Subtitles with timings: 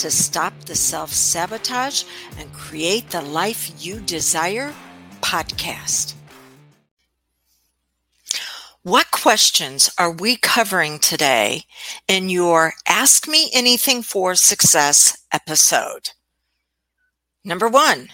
[0.00, 2.04] to Stop the Self Sabotage
[2.38, 4.72] and Create the Life You Desire
[5.20, 6.14] podcast.
[8.82, 11.64] What questions are we covering today
[12.08, 16.12] in your Ask Me Anything for Success episode?
[17.44, 18.08] Number one,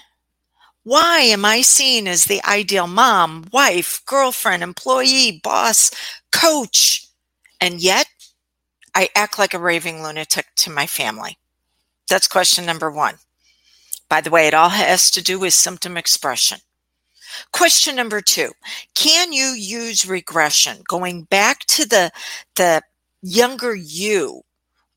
[0.82, 5.92] why am I seen as the ideal mom, wife, girlfriend, employee, boss,
[6.32, 7.06] coach,
[7.60, 8.08] and yet
[8.92, 11.38] I act like a raving lunatic to my family?
[12.08, 13.16] That's question number one.
[14.08, 16.58] By the way, it all has to do with symptom expression.
[17.52, 18.52] Question number two
[18.94, 22.10] Can you use regression, going back to the,
[22.54, 22.82] the
[23.22, 24.42] younger you,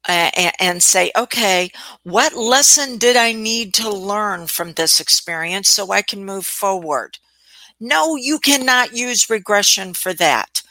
[0.07, 1.69] uh, and say, okay,
[2.03, 7.17] what lesson did I need to learn from this experience so I can move forward?
[7.79, 10.61] No, you cannot use regression for that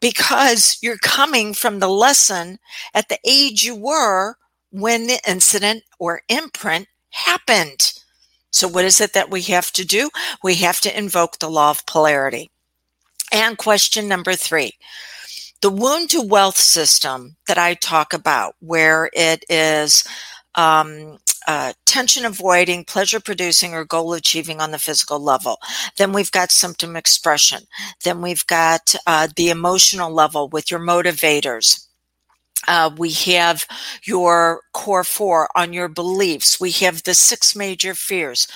[0.00, 2.58] because you're coming from the lesson
[2.94, 4.36] at the age you were
[4.70, 7.92] when the incident or imprint happened.
[8.50, 10.10] So, what is it that we have to do?
[10.42, 12.50] We have to invoke the law of polarity.
[13.32, 14.72] And question number three
[15.60, 20.04] the wound to wealth system that I talk about, where it is
[20.54, 25.58] um, uh, tension avoiding, pleasure producing, or goal achieving on the physical level.
[25.96, 27.62] Then we've got symptom expression.
[28.04, 31.87] Then we've got uh, the emotional level with your motivators
[32.66, 33.66] uh, we have
[34.02, 36.60] your core four on your beliefs.
[36.60, 38.48] We have the six major fears.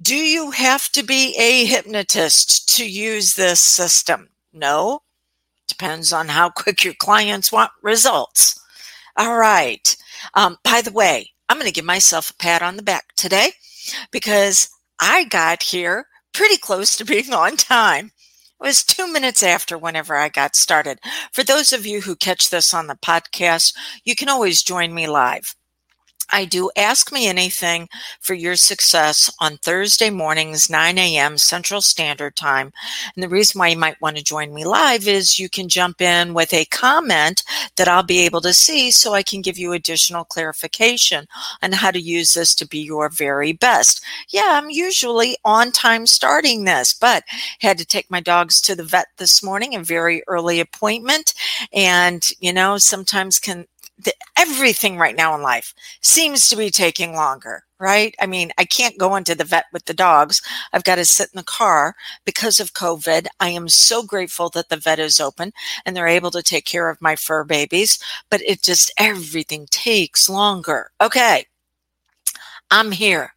[0.00, 4.28] Do you have to be a hypnotist to use this system?
[4.52, 5.02] No.
[5.68, 8.60] Depends on how quick your clients want results.
[9.16, 9.96] All right.
[10.34, 13.52] Um, by the way, I'm going to give myself a pat on the back today
[14.10, 14.68] because
[15.00, 18.10] I got here pretty close to being on time.
[18.60, 21.00] It was two minutes after whenever I got started.
[21.32, 23.74] For those of you who catch this on the podcast,
[24.04, 25.54] you can always join me live.
[26.30, 27.88] I do Ask Me Anything
[28.20, 31.38] for Your Success on Thursday mornings, 9 a.m.
[31.38, 32.72] Central Standard Time.
[33.14, 36.00] And the reason why you might want to join me live is you can jump
[36.00, 37.44] in with a comment
[37.76, 41.28] that I'll be able to see so I can give you additional clarification
[41.62, 44.02] on how to use this to be your very best.
[44.28, 47.24] Yeah, I'm usually on time starting this, but
[47.60, 51.34] had to take my dogs to the vet this morning, a very early appointment.
[51.72, 53.66] And, you know, sometimes can
[53.98, 58.14] the, everything right now in life seems to be taking longer, right?
[58.20, 60.42] I mean, I can't go into the vet with the dogs.
[60.72, 63.26] I've got to sit in the car because of COVID.
[63.40, 65.52] I am so grateful that the vet is open
[65.84, 67.98] and they're able to take care of my fur babies,
[68.30, 70.90] but it just everything takes longer.
[71.00, 71.46] Okay.
[72.70, 73.32] I'm here.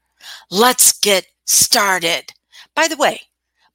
[0.52, 2.34] Let's get started.
[2.76, 3.22] By the way,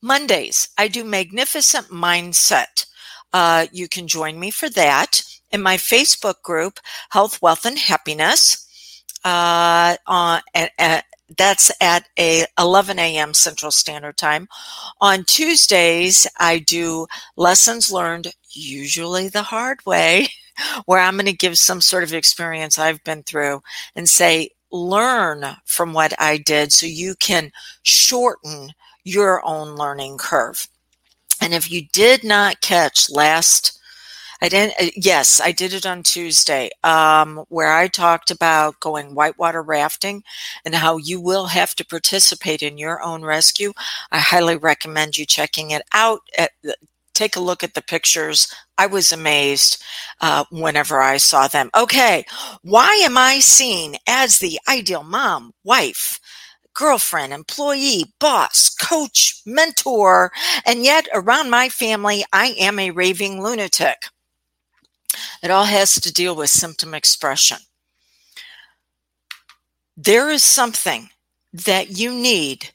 [0.03, 2.87] Mondays, I do Magnificent Mindset.
[3.33, 5.23] Uh, you can join me for that
[5.55, 8.61] in my Facebook group, Health, Wealth, and Happiness.
[9.25, 11.05] Uh, on, at, at,
[11.39, 13.33] that's at a 11 a.m.
[13.33, 14.49] Central Standard Time.
[15.01, 17.07] On Tuesdays, I do
[17.37, 20.27] lessons learned, usually the hard way,
[20.87, 23.63] where I'm going to give some sort of experience I've been through
[23.95, 27.53] and say, learn from what I did so you can
[27.85, 28.73] shorten
[29.05, 30.67] your own learning curve.
[31.41, 33.79] And if you did not catch last
[34.43, 34.75] I didn't.
[34.81, 40.23] Uh, yes, I did it on Tuesday, um, where I talked about going whitewater rafting
[40.65, 43.73] and how you will have to participate in your own rescue.
[44.13, 46.21] I highly recommend you checking it out.
[46.39, 46.51] At,
[47.15, 48.53] take a look at the pictures.
[48.77, 49.83] I was amazed
[50.21, 51.71] uh, whenever I saw them.
[51.77, 52.25] Okay,
[52.63, 56.21] why am I seen as the ideal mom, wife?
[56.75, 60.33] girlfriend, employee, boss, coach, mentor,
[60.67, 63.99] and yet around my family, I am a raving lunatic.
[65.43, 67.59] It all has to deal with symptom expression.
[69.97, 71.11] There is something
[71.53, 72.71] that you need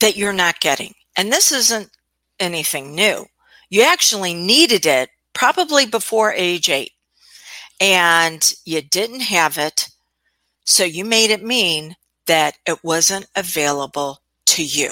[0.00, 0.94] that you're not getting.
[1.16, 1.90] And this isn't
[2.38, 3.26] anything new.
[3.68, 6.92] You actually needed it probably before age eight,
[7.80, 9.88] and you didn't have it.
[10.64, 11.96] So you made it mean
[12.26, 14.90] that it wasn't available to you.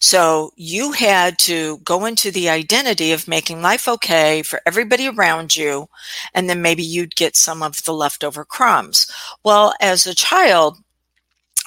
[0.00, 5.56] So you had to go into the identity of making life okay for everybody around
[5.56, 5.88] you,
[6.34, 9.06] and then maybe you'd get some of the leftover crumbs.
[9.44, 10.78] Well, as a child,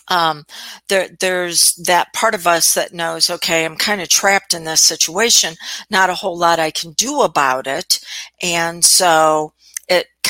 [0.07, 0.45] um,
[0.89, 4.81] there, there's that part of us that knows, okay, I'm kind of trapped in this
[4.81, 5.55] situation.
[5.89, 7.99] Not a whole lot I can do about it.
[8.41, 9.53] And so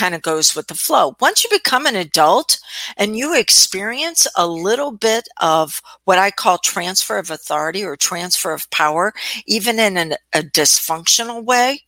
[0.02, 1.16] kind of goes with the flow.
[1.22, 2.58] Once you become an adult
[2.98, 8.52] and you experience a little bit of what I call transfer of authority or transfer
[8.52, 9.14] of power,
[9.46, 11.84] even in an, a dysfunctional way,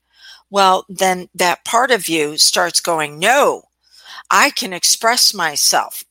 [0.52, 3.64] well, then that part of you starts going, no,
[4.30, 6.04] I can express myself.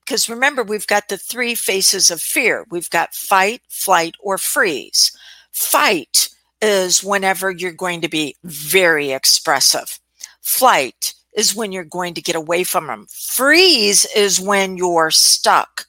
[0.00, 2.66] Because remember, we've got the three faces of fear.
[2.70, 5.10] We've got fight, flight, or freeze.
[5.52, 6.28] Fight
[6.60, 9.98] is whenever you're going to be very expressive.
[10.42, 13.06] Flight is when you're going to get away from them.
[13.10, 15.86] Freeze is when you're stuck.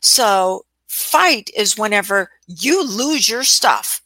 [0.00, 4.00] So fight is whenever you lose your stuff.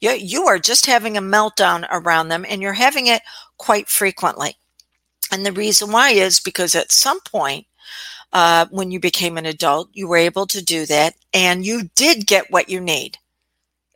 [0.00, 3.22] You, you are just having a meltdown around them and you're having it
[3.58, 4.54] quite frequently.
[5.32, 7.66] And the reason why is because at some point,
[8.32, 12.26] uh, when you became an adult, you were able to do that and you did
[12.26, 13.18] get what you need.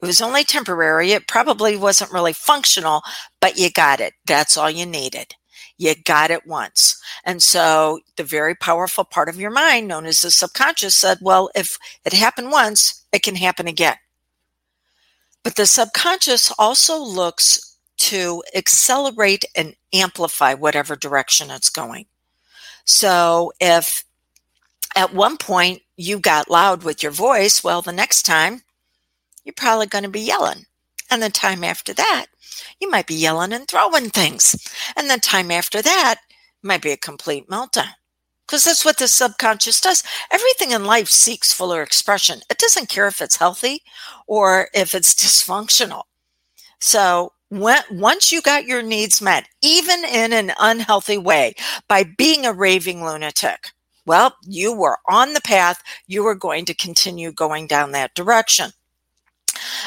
[0.02, 1.12] It was only temporary.
[1.12, 3.02] It probably wasn't really functional,
[3.40, 4.14] but you got it.
[4.26, 5.36] That's all you needed.
[5.78, 7.00] You got it once.
[7.24, 11.50] And so the very powerful part of your mind, known as the subconscious, said, well,
[11.54, 13.96] if it happened once, it can happen again.
[15.42, 22.06] But the subconscious also looks to accelerate and amplify whatever direction it's going.
[22.84, 24.04] So if
[24.96, 28.62] at one point you got loud with your voice, well, the next time
[29.44, 30.66] you're probably going to be yelling.
[31.10, 32.26] And the time after that,
[32.80, 34.56] you might be yelling and throwing things.
[34.96, 36.20] And the time after that
[36.62, 37.94] might be a complete meltdown.
[38.46, 40.02] Because that's what the subconscious does.
[40.30, 42.40] Everything in life seeks fuller expression.
[42.50, 43.82] It doesn't care if it's healthy
[44.26, 46.02] or if it's dysfunctional.
[46.80, 51.54] So when, once you got your needs met, even in an unhealthy way,
[51.88, 53.70] by being a raving lunatic,
[54.04, 55.82] well, you were on the path.
[56.06, 58.72] You were going to continue going down that direction.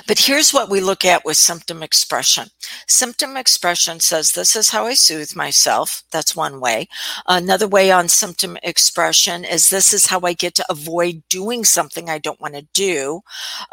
[0.08, 2.50] But here's what we look at with symptom expression.
[2.88, 6.04] Symptom expression says, This is how I soothe myself.
[6.12, 6.88] That's one way.
[7.28, 12.10] Another way on symptom expression is, This is how I get to avoid doing something
[12.10, 13.22] I don't want to do.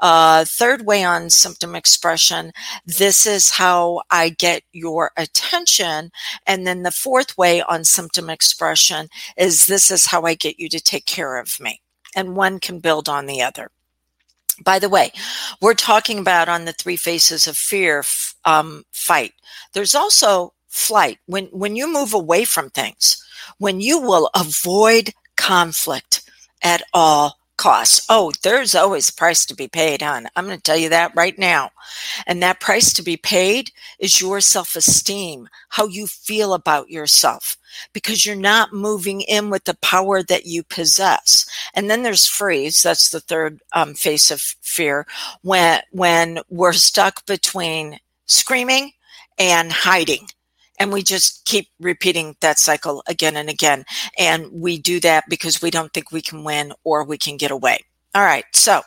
[0.00, 2.52] Uh, third way on symptom expression,
[2.86, 6.10] This is how I get your attention.
[6.46, 10.68] And then the fourth way on symptom expression is, This is how I get you
[10.70, 11.80] to take care of me.
[12.14, 13.70] And one can build on the other.
[14.62, 15.12] By the way,
[15.60, 18.04] we're talking about on the three faces of fear
[18.44, 19.32] um, fight.
[19.72, 23.22] There's also flight when when you move away from things,
[23.58, 26.22] when you will avoid conflict
[26.62, 28.04] at all costs.
[28.08, 30.26] Oh, there's always a price to be paid, hon.
[30.34, 31.70] I'm going to tell you that right now.
[32.26, 33.70] And that price to be paid
[34.00, 37.56] is your self esteem, how you feel about yourself,
[37.92, 41.46] because you're not moving in with the power that you possess.
[41.72, 42.82] And then there's freeze.
[42.82, 45.06] That's the third um, face of fear
[45.42, 48.90] when, when we're stuck between screaming
[49.38, 50.26] and hiding
[50.82, 53.84] and we just keep repeating that cycle again and again.
[54.18, 57.50] And we do that because we don't think we can win or we can get
[57.50, 57.80] away.
[58.14, 58.44] All right.
[58.52, 58.82] So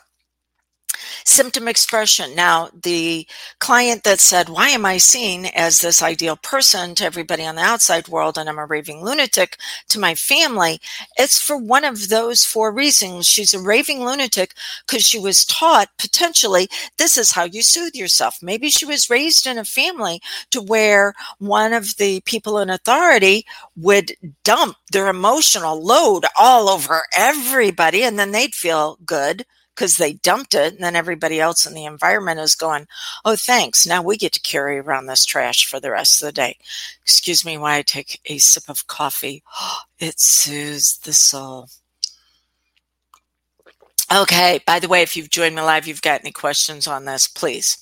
[1.24, 2.34] Symptom expression.
[2.34, 3.26] Now, the
[3.58, 7.62] client that said, Why am I seen as this ideal person to everybody on the
[7.62, 9.56] outside world and I'm a raving lunatic
[9.88, 10.80] to my family?
[11.16, 13.26] It's for one of those four reasons.
[13.26, 14.54] She's a raving lunatic
[14.86, 16.68] because she was taught potentially
[16.98, 18.38] this is how you soothe yourself.
[18.42, 23.46] Maybe she was raised in a family to where one of the people in authority
[23.76, 24.12] would
[24.44, 29.44] dump their emotional load all over everybody and then they'd feel good
[29.76, 32.86] because they dumped it and then everybody else in the environment is going
[33.24, 33.86] oh thanks.
[33.86, 36.56] Now we get to carry around this trash for the rest of the day.
[37.02, 39.42] Excuse me while i take a sip of coffee.
[39.98, 41.68] It soothes the soul.
[44.14, 47.28] Okay by the way if you've joined me live you've got any questions on this
[47.28, 47.78] please.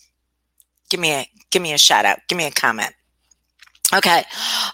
[0.90, 2.18] Give me a give me a shout out.
[2.28, 2.92] Give me a comment.
[3.94, 4.24] Okay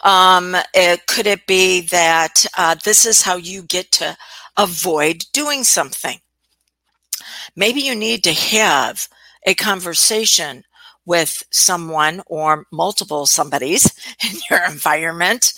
[0.05, 4.17] um it, could it be that uh, this is how you get to
[4.57, 6.19] avoid doing something
[7.57, 9.09] maybe you need to have
[9.47, 10.65] a conversation
[11.07, 13.93] with someone or multiple somebodies
[14.25, 15.53] in your environment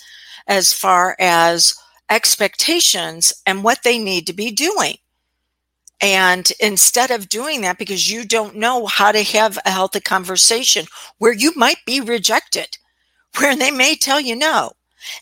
[0.47, 1.75] as far as
[2.09, 4.97] expectations and what they need to be doing.
[6.01, 10.85] And instead of doing that, because you don't know how to have a healthy conversation
[11.17, 12.77] where you might be rejected,
[13.37, 14.73] where they may tell you no,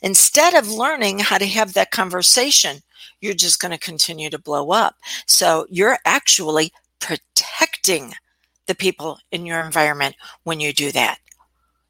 [0.02, 2.78] instead of learning how to have that conversation,
[3.20, 4.96] you're just going to continue to blow up.
[5.28, 8.14] So you're actually protecting
[8.68, 11.18] the people in your environment when you do that?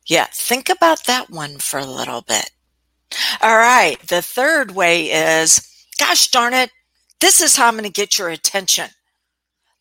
[0.08, 2.50] Yeah, think about that one for a little bit.
[3.42, 5.68] All right, the third way is
[6.00, 6.72] gosh darn it,
[7.20, 8.90] this is how I'm going to get your attention.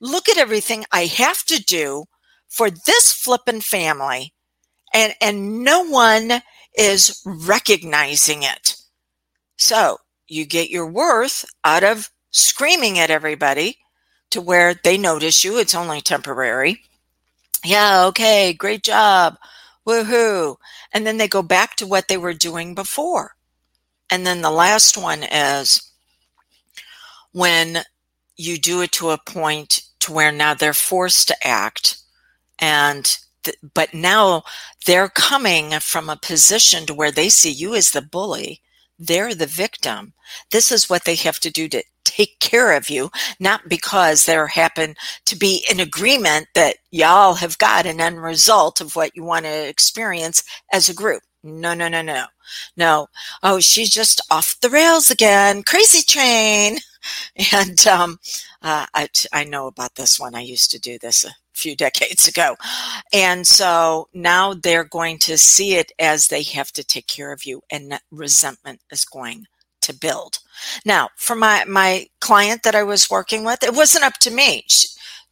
[0.00, 2.05] Look at everything I have to do
[2.49, 4.35] for this flippin' family,
[4.93, 6.43] and, and no one
[6.77, 8.77] is recognizing it.
[9.57, 9.99] So
[10.29, 13.79] you get your worth out of screaming at everybody
[14.31, 15.59] to where they notice you.
[15.59, 16.83] It's only temporary.
[17.65, 19.37] Yeah, okay, great job.
[19.87, 20.57] Woohoo.
[20.93, 23.37] And then they go back to what they were doing before.
[24.11, 25.93] And then the last one is
[27.33, 27.83] when
[28.37, 31.99] you do it to a point to where now they're forced to act
[32.59, 34.43] and th- but now
[34.87, 38.63] they're coming from a position to where they see you as the bully.
[38.99, 40.15] They're the victim.
[40.51, 44.47] This is what they have to do to take care of you not because there
[44.47, 44.95] happen
[45.27, 49.45] to be an agreement that y'all have got an end result of what you want
[49.45, 50.43] to experience
[50.73, 51.23] as a group.
[51.43, 52.27] No no no no.
[52.77, 53.07] No.
[53.43, 55.63] Oh she's just off the rails again.
[55.63, 56.79] Crazy train.
[57.53, 58.19] And um,
[58.63, 60.35] uh, I, I know about this one.
[60.35, 62.57] I used to do this a few decades ago.
[63.12, 67.45] And so now they're going to see it as they have to take care of
[67.45, 69.47] you, and resentment is going
[69.83, 70.38] to build.
[70.85, 74.64] Now, for my, my client that I was working with, it wasn't up to me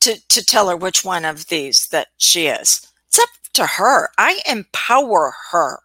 [0.01, 2.87] to, to tell her which one of these that she is.
[3.09, 4.09] It's up to her.
[4.19, 5.81] I empower her.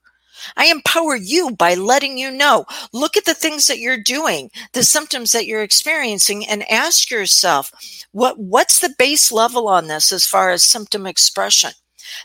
[0.57, 2.65] I empower you by letting you know.
[2.91, 7.71] Look at the things that you're doing, the symptoms that you're experiencing, and ask yourself,
[8.11, 11.71] what, what's the base level on this as far as symptom expression?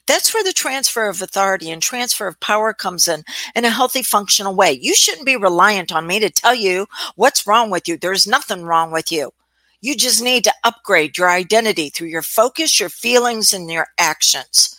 [0.06, 4.02] That's where the transfer of authority and transfer of power comes in in a healthy,
[4.02, 4.72] functional way.
[4.72, 7.96] You shouldn't be reliant on me to tell you what's wrong with you.
[7.96, 9.32] There's nothing wrong with you.
[9.80, 14.77] You just need to upgrade your identity through your focus, your feelings, and your actions.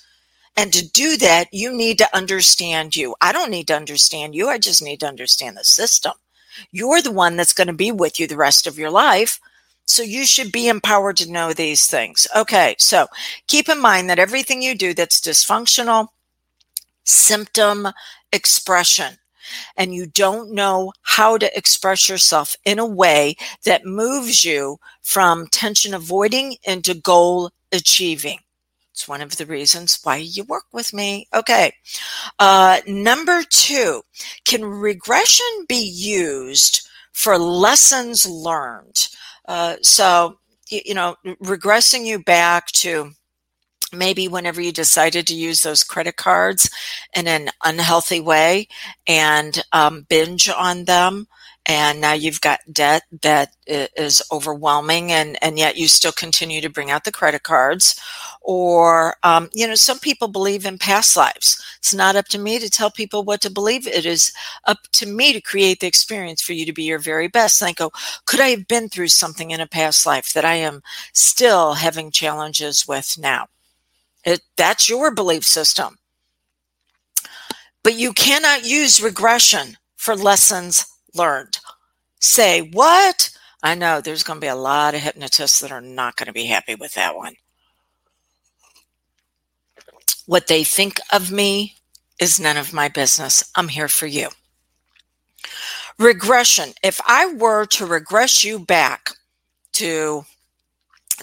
[0.59, 3.15] And to do that, you need to understand you.
[3.21, 4.49] I don't need to understand you.
[4.49, 6.11] I just need to understand the system.
[6.69, 9.39] You're the one that's going to be with you the rest of your life.
[9.85, 12.27] So you should be empowered to know these things.
[12.35, 12.75] Okay.
[12.77, 13.07] So
[13.47, 16.09] keep in mind that everything you do that's dysfunctional,
[17.05, 17.87] symptom
[18.33, 19.13] expression,
[19.77, 25.47] and you don't know how to express yourself in a way that moves you from
[25.47, 28.39] tension avoiding into goal achieving.
[28.99, 31.29] It's one of the reasons why you work with me.
[31.33, 31.71] Okay.
[32.37, 34.01] Uh, number two,
[34.43, 39.07] can regression be used for lessons learned?
[39.47, 43.11] Uh, so, you, you know, regressing you back to
[43.93, 46.69] maybe whenever you decided to use those credit cards
[47.15, 48.67] in an unhealthy way
[49.07, 51.25] and um, binge on them
[51.69, 56.69] and now you've got debt that is overwhelming and, and yet you still continue to
[56.69, 58.01] bring out the credit cards.
[58.41, 61.63] Or um, you know some people believe in past lives.
[61.77, 63.85] It's not up to me to tell people what to believe.
[63.85, 64.33] It is
[64.65, 67.61] up to me to create the experience for you to be your very best.
[67.61, 67.91] And i go
[68.25, 70.81] could i have been through something in a past life that i am
[71.13, 73.45] still having challenges with now?
[74.25, 75.99] It, that's your belief system.
[77.83, 81.58] But you cannot use regression for lessons learned.
[82.19, 83.31] Say, what?
[83.63, 86.33] I know there's going to be a lot of hypnotists that are not going to
[86.33, 87.35] be happy with that one.
[90.25, 91.75] What they think of me
[92.19, 93.43] is none of my business.
[93.55, 94.29] I'm here for you.
[95.97, 96.73] Regression.
[96.83, 99.11] If I were to regress you back
[99.73, 100.23] to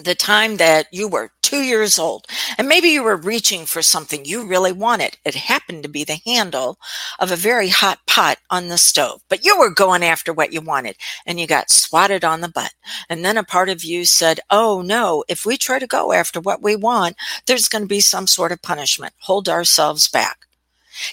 [0.03, 2.27] the time that you were two years old
[2.57, 5.17] and maybe you were reaching for something you really wanted.
[5.23, 6.77] It happened to be the handle
[7.19, 10.59] of a very hot pot on the stove, but you were going after what you
[10.59, 12.73] wanted and you got swatted on the butt.
[13.07, 16.41] And then a part of you said, Oh no, if we try to go after
[16.41, 19.13] what we want, there's going to be some sort of punishment.
[19.19, 20.46] Hold ourselves back.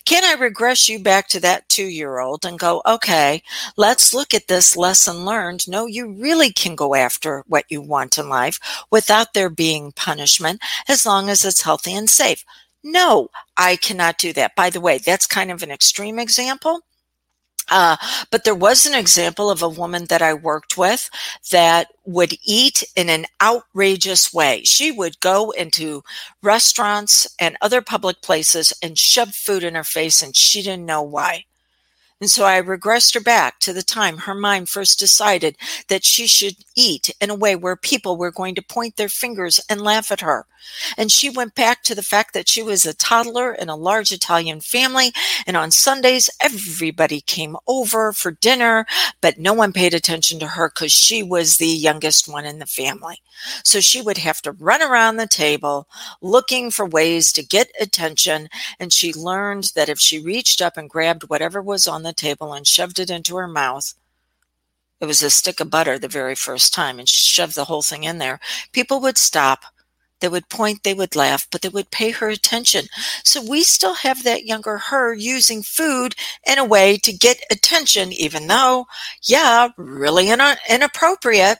[0.04, 3.42] Can I regress you back to that two year old and go, okay,
[3.76, 5.68] let's look at this lesson learned?
[5.68, 8.58] No, you really can go after what you want in life
[8.90, 12.44] without there being punishment as long as it's healthy and safe.
[12.82, 14.54] No, I cannot do that.
[14.54, 16.80] By the way, that's kind of an extreme example.
[17.70, 17.96] Uh,
[18.30, 21.08] but there was an example of a woman that I worked with
[21.50, 24.62] that would eat in an outrageous way.
[24.64, 26.04] She would go into
[26.42, 31.02] restaurants and other public places and shove food in her face, and she didn't know
[31.02, 31.44] why.
[32.20, 35.56] And so I regressed her back to the time her mind first decided
[35.88, 39.60] that she should eat in a way where people were going to point their fingers
[39.68, 40.46] and laugh at her.
[40.96, 44.12] And she went back to the fact that she was a toddler in a large
[44.12, 45.12] Italian family.
[45.46, 48.86] And on Sundays, everybody came over for dinner,
[49.20, 52.66] but no one paid attention to her because she was the youngest one in the
[52.66, 53.20] family.
[53.62, 55.88] So she would have to run around the table
[56.20, 58.48] looking for ways to get attention.
[58.78, 62.52] And she learned that if she reached up and grabbed whatever was on the table
[62.52, 63.94] and shoved it into her mouth,
[65.00, 67.82] it was a stick of butter the very first time, and she shoved the whole
[67.82, 68.40] thing in there.
[68.72, 69.64] People would stop,
[70.24, 72.86] they would point, they would laugh, but they would pay her attention.
[73.24, 76.14] So we still have that younger her using food
[76.46, 78.86] in a way to get attention, even though,
[79.22, 81.58] yeah, really inappropriate.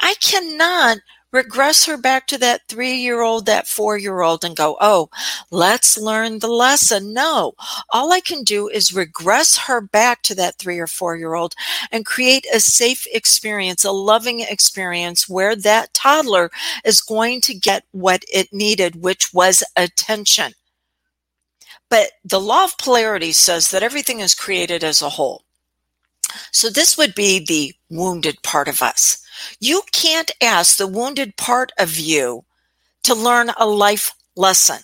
[0.00, 0.96] I cannot
[1.32, 5.08] regress her back to that three year old, that four year old, and go, oh,
[5.50, 7.12] let's learn the lesson.
[7.12, 7.54] No,
[7.90, 11.54] all I can do is regress her back to that three or four year old
[11.92, 16.50] and create a safe experience, a loving experience where that toddler
[16.84, 20.52] is going to get what it needed, which was attention.
[21.88, 25.42] But the law of polarity says that everything is created as a whole.
[26.52, 29.20] So this would be the wounded part of us.
[29.58, 32.44] You can't ask the wounded part of you
[33.02, 34.82] to learn a life lesson.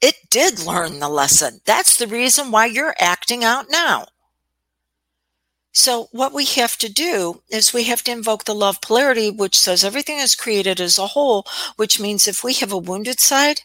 [0.00, 1.60] It did learn the lesson.
[1.64, 4.06] That's the reason why you're acting out now.
[5.74, 9.58] So, what we have to do is we have to invoke the love polarity, which
[9.58, 13.62] says everything is created as a whole, which means if we have a wounded side,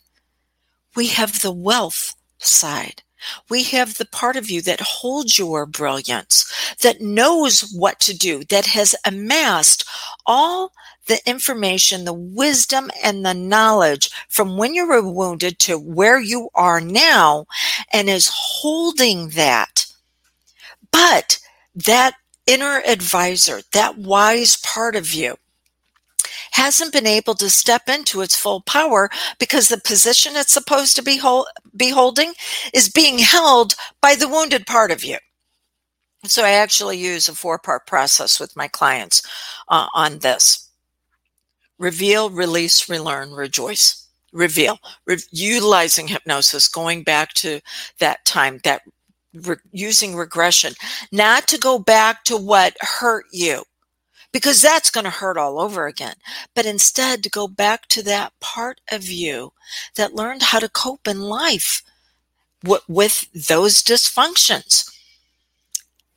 [0.96, 3.04] we have the wealth side.
[3.50, 8.44] We have the part of you that holds your brilliance, that knows what to do,
[8.46, 9.86] that has amassed
[10.26, 10.72] all
[11.08, 16.50] the information, the wisdom, and the knowledge from when you were wounded to where you
[16.54, 17.46] are now,
[17.94, 19.86] and is holding that.
[20.92, 21.40] But
[21.76, 25.38] that inner advisor, that wise part of you,
[26.52, 31.04] hasn't been able to step into its full power because the position it's supposed to
[31.04, 32.34] be, hold, be holding
[32.74, 35.18] is being held by the wounded part of you.
[36.26, 39.22] So I actually use a four part process with my clients
[39.70, 40.70] uh, on this
[41.78, 44.04] reveal, release, relearn, rejoice.
[44.34, 47.62] Reveal, Re- utilizing hypnosis, going back to
[48.00, 48.82] that time, that
[49.34, 50.74] re- using regression,
[51.14, 53.64] not to go back to what hurt you
[54.32, 56.16] because that's going to hurt all over again.
[56.54, 59.54] But instead, to go back to that part of you
[59.96, 61.82] that learned how to cope in life
[62.88, 64.92] with those dysfunctions.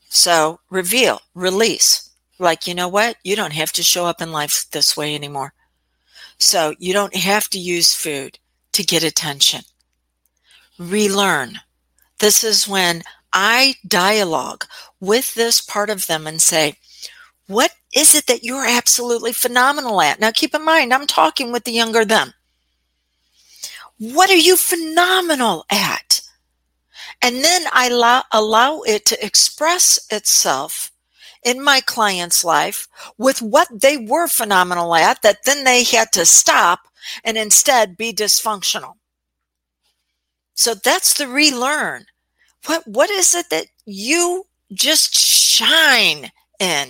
[0.08, 2.10] So, reveal, release.
[2.38, 3.16] Like, you know what?
[3.22, 5.52] You don't have to show up in life this way anymore.
[6.38, 8.38] So, you don't have to use food
[8.72, 9.62] to get attention.
[10.78, 11.60] Relearn.
[12.18, 14.64] This is when I dialogue
[14.98, 16.74] with this part of them and say,
[17.46, 20.20] what is it that you're absolutely phenomenal at?
[20.20, 22.32] Now, keep in mind, I'm talking with the younger them.
[23.98, 26.22] What are you phenomenal at?
[27.22, 30.90] And then I allow, allow it to express itself
[31.42, 32.86] in my client's life
[33.18, 36.80] with what they were phenomenal at that then they had to stop
[37.24, 38.94] and instead be dysfunctional.
[40.54, 42.06] So that's the relearn.
[42.66, 46.88] What, what is it that you just shine in?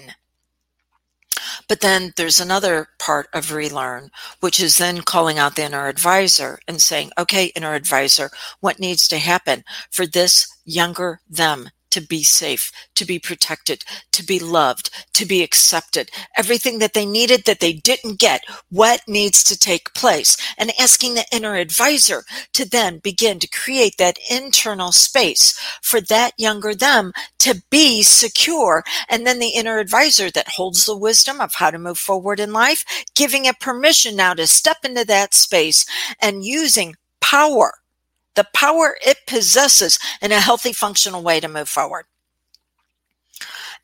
[1.69, 6.59] But then there's another part of relearn, which is then calling out the inner advisor
[6.67, 12.23] and saying, okay, inner advisor, what needs to happen for this younger them to be
[12.23, 17.61] safe, to be protected, to be loved, to be accepted, everything that they needed that
[17.61, 22.99] they didn't get, what needs to take place, and asking the inner advisor to then
[22.99, 28.83] begin to create that internal space for that younger them to be secure.
[29.09, 32.53] And then the inner advisor that holds the wisdom of how to move forward in
[32.53, 35.85] life, giving it permission now to step into that space
[36.21, 37.80] and using power
[38.41, 42.07] the power it possesses in a healthy, functional way to move forward.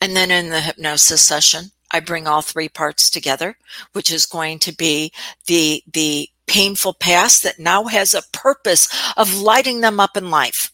[0.01, 3.59] And then in the hypnosis session, I bring all three parts together,
[3.93, 5.13] which is going to be
[5.47, 8.89] the, the painful past that now has a purpose
[9.19, 10.73] of lighting them up in life.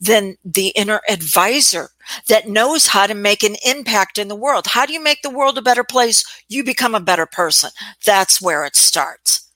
[0.00, 1.90] Then the inner advisor
[2.28, 4.66] that knows how to make an impact in the world.
[4.66, 6.24] How do you make the world a better place?
[6.48, 7.70] You become a better person.
[8.02, 9.49] That's where it starts.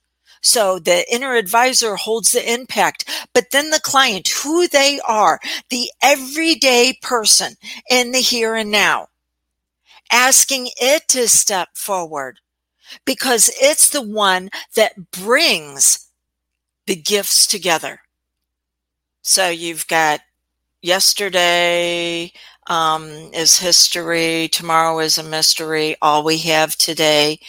[0.44, 5.90] So the inner advisor holds the impact, but then the client, who they are, the
[6.02, 7.54] everyday person
[7.90, 9.08] in the here and now,
[10.12, 12.40] asking it to step forward
[13.06, 16.10] because it's the one that brings
[16.86, 18.00] the gifts together.
[19.22, 20.20] So you've got
[20.82, 22.32] yesterday,
[22.66, 24.48] um, is history.
[24.48, 25.96] Tomorrow is a mystery.
[26.02, 27.40] All we have today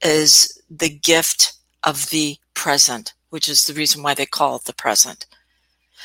[0.00, 1.55] is the gift
[1.86, 5.24] of the present, which is the reason why they call it the present.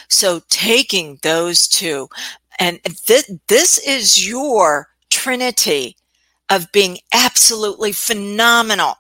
[0.08, 2.08] So taking those two,
[2.60, 5.98] and th- this is your trinity
[6.50, 8.96] of being absolutely phenomenal.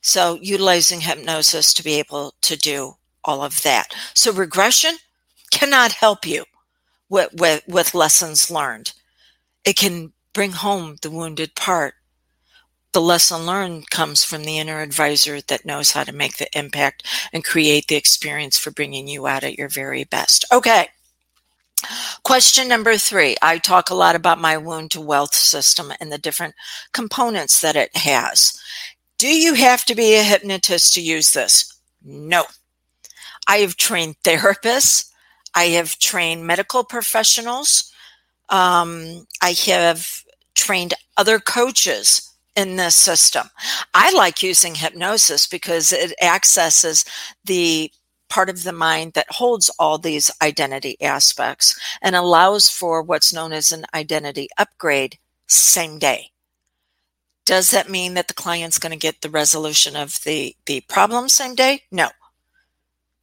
[0.00, 3.94] So utilizing hypnosis to be able to do all of that.
[4.14, 4.96] So regression
[5.50, 6.44] cannot help you
[7.08, 8.94] with, with, with lessons learned.
[9.64, 11.94] It can bring home the wounded part.
[12.92, 17.06] The lesson learned comes from the inner advisor that knows how to make the impact
[17.32, 20.44] and create the experience for bringing you out at your very best.
[20.52, 20.88] Okay.
[22.22, 23.36] Question number three.
[23.40, 26.54] I talk a lot about my wound to wealth system and the different
[26.92, 28.60] components that it has.
[29.16, 31.80] Do you have to be a hypnotist to use this?
[32.04, 32.44] No.
[33.48, 35.10] I have trained therapists.
[35.54, 37.90] I have trained medical professionals.
[38.50, 40.06] Um, I have
[40.54, 43.48] trained other coaches in this system.
[43.94, 47.04] I like using hypnosis because it accesses
[47.44, 47.90] the
[48.28, 53.52] part of the mind that holds all these identity aspects and allows for what's known
[53.52, 56.30] as an identity upgrade same day.
[57.44, 61.28] Does that mean that the client's going to get the resolution of the, the problem
[61.28, 61.82] same day?
[61.90, 62.08] No.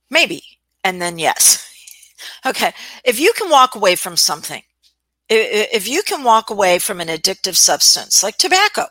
[0.10, 0.44] Maybe.
[0.84, 1.66] And then yes.
[2.46, 2.74] okay.
[3.04, 4.62] If you can walk away from something,
[5.30, 8.88] if you can walk away from an addictive substance like tobacco,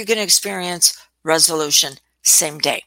[0.00, 2.82] you're going to experience resolution same day.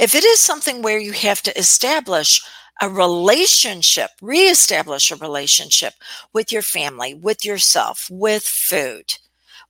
[0.00, 2.40] If it is something where you have to establish
[2.82, 5.94] a relationship, reestablish a relationship
[6.32, 9.18] with your family, with yourself, with food,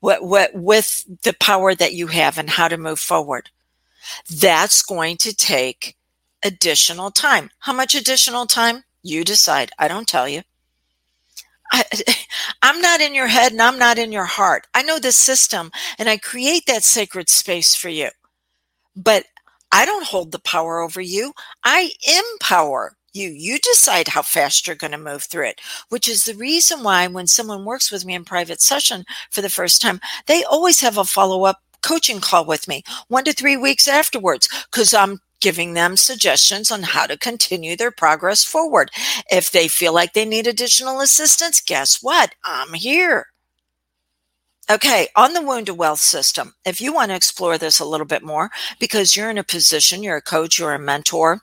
[0.00, 3.50] with, with, with the power that you have and how to move forward,
[4.32, 5.96] that's going to take
[6.42, 7.50] additional time.
[7.58, 8.84] How much additional time?
[9.02, 9.70] You decide.
[9.78, 10.42] I don't tell you.
[11.72, 11.84] I,
[12.62, 14.66] am not in your head and I'm not in your heart.
[14.74, 18.10] I know the system and I create that sacred space for you.
[18.96, 19.24] But
[19.72, 21.32] I don't hold the power over you.
[21.64, 21.92] I
[22.32, 23.28] empower you.
[23.28, 27.06] You decide how fast you're going to move through it, which is the reason why
[27.06, 30.98] when someone works with me in private session for the first time, they always have
[30.98, 35.74] a follow up coaching call with me one to three weeks afterwards because I'm giving
[35.74, 38.90] them suggestions on how to continue their progress forward.
[39.30, 42.34] If they feel like they need additional assistance, guess what?
[42.44, 43.26] I'm here.
[44.70, 48.06] Okay, on the wound to wealth system, if you want to explore this a little
[48.06, 51.40] bit more, because you're in a position, you're a coach, you're a mentor,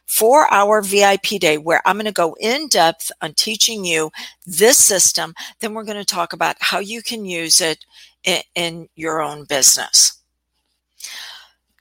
[0.09, 4.13] 4-hour VIP day where I'm going to go in depth on teaching you
[4.47, 7.85] this system, then we're going to talk about how you can use it
[8.25, 10.21] in, in your own business.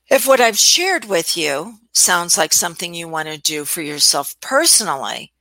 [0.10, 4.36] If what I've shared with you sounds like something you want to do for yourself
[4.42, 5.32] personally,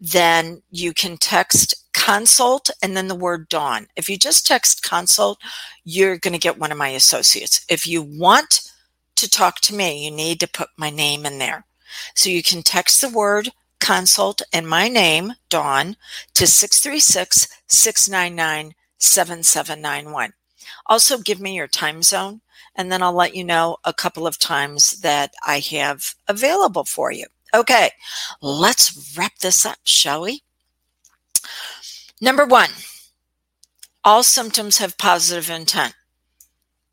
[0.00, 3.86] then you can text consult and then the word dawn.
[3.96, 5.40] If you just text consult,
[5.84, 7.64] you're going to get one of my associates.
[7.70, 8.60] If you want
[9.16, 11.64] to talk to me, you need to put my name in there.
[12.14, 13.48] So you can text the word
[13.80, 15.96] consult and my name, Dawn,
[16.34, 20.32] to 636 699 7791.
[20.86, 22.42] Also, give me your time zone,
[22.76, 27.10] and then I'll let you know a couple of times that I have available for
[27.10, 27.26] you.
[27.54, 27.92] Okay,
[28.42, 30.42] let's wrap this up, shall we?
[32.24, 32.70] Number one,
[34.02, 35.92] all symptoms have positive intent.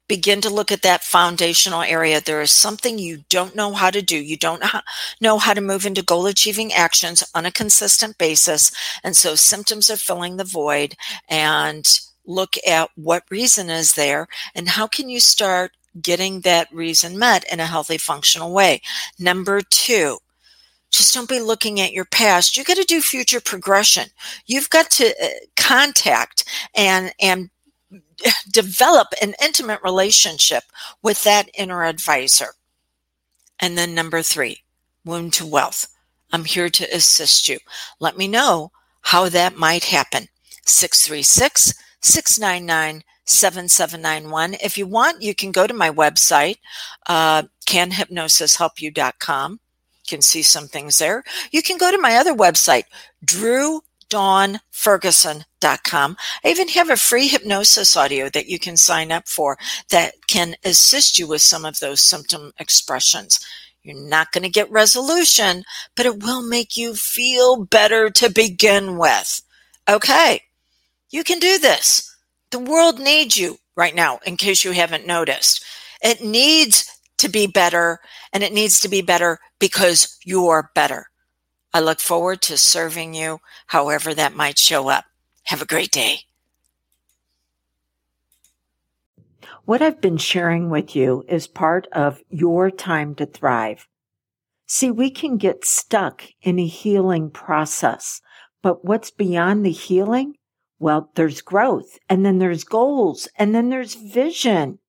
[0.09, 2.19] Begin to look at that foundational area.
[2.19, 4.17] There is something you don't know how to do.
[4.17, 4.61] You don't
[5.21, 8.73] know how to move into goal achieving actions on a consistent basis.
[9.05, 10.97] And so symptoms are filling the void
[11.29, 11.87] and
[12.25, 17.45] look at what reason is there and how can you start getting that reason met
[17.49, 18.81] in a healthy, functional way.
[19.17, 20.17] Number two,
[20.91, 22.57] just don't be looking at your past.
[22.57, 24.09] You got to do future progression.
[24.45, 26.43] You've got to uh, contact
[26.75, 27.49] and and
[28.51, 30.63] develop an intimate relationship
[31.01, 32.49] with that inner advisor.
[33.59, 34.61] And then number 3,
[35.05, 35.87] wound to wealth.
[36.33, 37.59] I'm here to assist you.
[37.99, 40.27] Let me know how that might happen.
[40.65, 44.55] 636 699 7791.
[44.55, 46.57] If you want, you can go to my website,
[47.07, 49.59] uh, canhypnosishelpyou.com
[50.07, 51.23] can see some things there.
[51.51, 52.83] You can go to my other website,
[53.25, 56.17] drewdawnferguson.com.
[56.43, 59.57] I even have a free hypnosis audio that you can sign up for
[59.89, 63.39] that can assist you with some of those symptom expressions.
[63.83, 65.63] You're not going to get resolution,
[65.95, 69.41] but it will make you feel better to begin with.
[69.89, 70.43] Okay.
[71.09, 72.15] You can do this.
[72.51, 75.65] The world needs you right now, in case you haven't noticed.
[76.01, 76.85] It needs
[77.21, 77.99] to be better,
[78.31, 81.07] and it needs to be better because you're better.
[81.73, 85.05] I look forward to serving you however that might show up.
[85.43, 86.21] Have a great day.
[89.65, 93.87] What I've been sharing with you is part of your time to thrive.
[94.65, 98.21] See, we can get stuck in a healing process,
[98.61, 100.35] but what's beyond the healing?
[100.79, 104.79] Well, there's growth and then there's goals and then there's vision.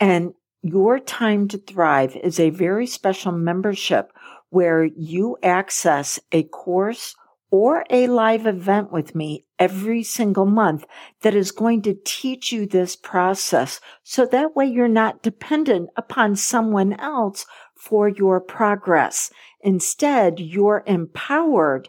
[0.00, 4.12] And your time to thrive is a very special membership
[4.50, 7.14] where you access a course
[7.50, 10.84] or a live event with me every single month
[11.22, 13.80] that is going to teach you this process.
[14.02, 19.30] So that way you're not dependent upon someone else for your progress.
[19.60, 21.88] Instead, you're empowered